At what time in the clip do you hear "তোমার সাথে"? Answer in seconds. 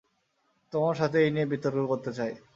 0.73-1.17